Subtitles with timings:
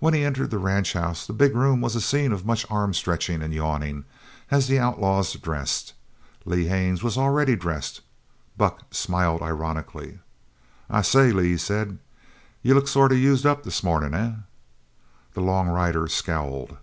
[0.00, 2.92] When he entered the ranch house the big room was a scene of much arm
[2.92, 4.04] stretching and yawning
[4.50, 5.94] as the outlaws dressed.
[6.44, 8.02] Lee Haines was already dressed.
[8.58, 10.18] Buck smiled ironically.
[10.90, 11.98] "I say, Lee," he said,
[12.60, 14.34] "you look sort of used up this mornin', eh?"
[15.32, 16.76] The long rider scowled.